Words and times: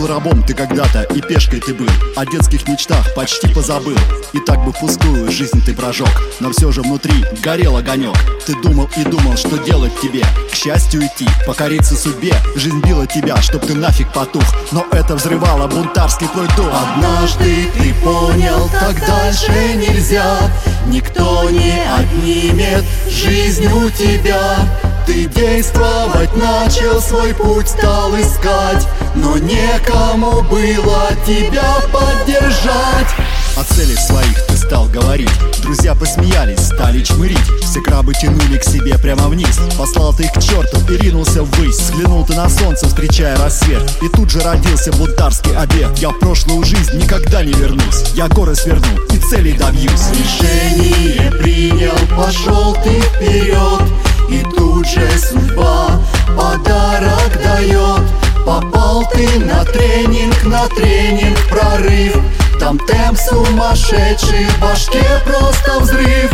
был 0.00 0.06
рабом 0.06 0.42
ты 0.42 0.54
когда-то, 0.54 1.02
и 1.02 1.20
пешкой 1.20 1.60
ты 1.60 1.74
был. 1.74 1.88
О 2.16 2.24
детских 2.24 2.66
мечтах 2.66 3.14
почти 3.14 3.52
позабыл. 3.52 3.96
И 4.32 4.38
так 4.40 4.64
бы 4.64 4.72
пустую 4.72 5.30
жизнь 5.30 5.62
ты 5.64 5.74
прожег. 5.74 6.08
Но 6.40 6.50
все 6.52 6.72
же 6.72 6.82
внутри 6.82 7.24
горел 7.42 7.76
огонек 7.76 8.16
Ты 8.46 8.54
думал 8.62 8.88
и 8.96 9.04
думал, 9.04 9.36
что 9.36 9.58
делать 9.58 9.92
тебе? 10.00 10.24
К 10.50 10.54
счастью 10.54 11.02
идти, 11.02 11.26
покориться 11.46 11.96
судьбе. 11.96 12.34
Жизнь 12.56 12.80
била 12.80 13.06
тебя, 13.06 13.36
чтоб 13.42 13.64
ты 13.64 13.74
нафиг 13.74 14.12
потух. 14.12 14.44
Но 14.72 14.86
это 14.92 15.16
взрывало 15.16 15.66
бунтарский 15.66 16.28
твой 16.28 16.46
дух. 16.56 16.72
Однажды 16.72 17.66
ты 17.76 17.94
понял, 18.02 18.70
так 18.72 18.98
дальше 19.06 19.52
нельзя. 19.74 20.38
Никто 20.86 21.50
не 21.50 21.82
отнимет 21.98 22.84
жизнь 23.08 23.66
у 23.66 23.90
тебя 23.90 24.79
Ты 25.10 25.24
действовать 25.24 26.36
начал, 26.36 27.00
свой 27.02 27.34
путь 27.34 27.68
стал 27.68 28.14
искать. 28.14 28.86
Но 29.16 29.38
некому 29.38 30.40
было 30.42 31.08
тебя 31.26 31.78
поддержать. 31.92 33.08
О 33.56 33.64
целях 33.74 33.98
своих 33.98 34.46
ты 34.46 34.56
стал 34.56 34.86
говорить. 34.86 35.28
Друзья 35.64 35.96
посмеялись, 35.96 36.60
стали 36.60 37.02
чмырить. 37.02 37.38
Все 37.64 37.80
крабы 37.80 38.14
тянули 38.14 38.56
к 38.56 38.62
себе 38.62 38.96
прямо 38.98 39.24
вниз. 39.24 39.58
Послал 39.76 40.14
ты 40.14 40.26
их 40.26 40.32
к 40.32 40.40
черту 40.40 40.78
и 40.88 40.96
ринулся 40.96 41.42
ввысь. 41.42 41.80
Взглянул 41.80 42.24
ты 42.24 42.36
на 42.36 42.48
солнце, 42.48 42.86
встречая 42.86 43.36
рассвет. 43.36 43.82
И 44.02 44.08
тут 44.10 44.30
же 44.30 44.38
родился 44.38 44.92
бунтарский 44.92 45.56
обед. 45.56 45.98
Я 45.98 46.10
в 46.10 46.20
прошлую 46.20 46.62
жизнь 46.64 46.96
никогда 46.96 47.42
не 47.42 47.52
вернусь. 47.52 48.12
Я 48.14 48.28
горы 48.28 48.54
сверну 48.54 49.02
и 49.12 49.18
целей 49.18 49.54
добьюсь. 49.54 50.06
Решение 50.12 51.32
принял, 51.32 51.98
пошел 52.16 52.74
ты 52.84 53.00
вперед 53.00 53.82
И 54.30 54.44
тут 54.56 54.86
же 54.86 55.08
судьба 55.18 56.00
подарок 56.36 57.42
дает. 57.42 58.02
Попал 58.46 59.04
ты 59.12 59.26
на 59.40 59.64
тренинг, 59.64 60.44
на 60.44 60.68
тренинг 60.68 61.36
прорыв. 61.48 62.16
Там 62.60 62.78
темп 62.78 63.18
сумасшедший, 63.18 64.46
в 64.46 64.60
башке 64.60 65.04
просто 65.26 65.80
взрыв. 65.80 66.30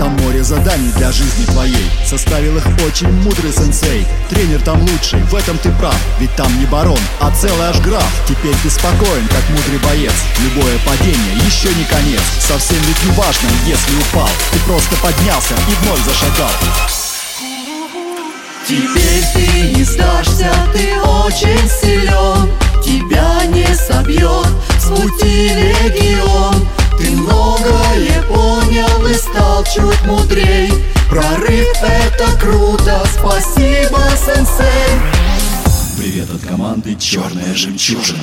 Там 0.00 0.16
море 0.22 0.42
заданий 0.42 0.90
для 0.96 1.12
жизни 1.12 1.44
твоей. 1.44 1.88
Составил 2.04 2.56
их 2.56 2.66
очень 2.86 3.12
мудрый 3.22 3.52
сенсей. 3.52 4.04
Тренер 4.30 4.60
там 4.62 4.80
лучший, 4.80 5.22
в 5.22 5.34
этом 5.36 5.58
ты 5.58 5.70
прав. 5.72 5.96
Ведь 6.18 6.34
там 6.34 6.48
не 6.58 6.66
барон, 6.66 6.98
а 7.20 7.30
целый 7.30 7.68
аж 7.68 7.78
граф. 7.80 8.10
Теперь 8.26 8.54
ты 8.64 8.70
спокоен, 8.70 9.28
как 9.28 9.48
мудрый 9.50 9.78
боец. 9.84 10.14
Любое 10.40 10.76
падение 10.86 11.36
еще 11.46 11.68
не 11.74 11.84
конец. 11.84 12.22
Совсем 12.40 12.78
ведь 12.82 13.04
не 13.04 13.12
важно, 13.12 13.48
если 13.64 13.94
упал. 13.96 14.30
Ты 14.52 14.58
просто 14.60 14.96
поднялся 14.96 15.54
и 15.54 15.84
вновь 15.84 16.04
зашагал 16.04 16.50
Теперь 18.68 19.24
ты 19.32 19.78
не 19.78 19.82
сдашься, 19.82 20.52
ты 20.74 21.00
очень 21.00 21.68
силен. 21.70 22.50
Тебя 22.84 23.46
не 23.46 23.64
собьет 23.74 24.46
с 24.78 24.90
пути 24.90 25.48
легион. 25.48 26.68
Ты 26.98 27.10
многое 27.12 28.22
понял 28.24 29.06
и 29.06 29.14
стал 29.14 29.64
чуть 29.64 30.02
мудрей. 30.04 30.70
Прорыв 31.08 31.82
это 31.82 32.26
круто, 32.38 33.02
спасибо, 33.18 34.02
сенсей. 34.22 35.00
Привет 35.96 36.28
от 36.30 36.42
команды 36.42 36.94
«Черная 36.96 37.54
жемчужина». 37.54 38.20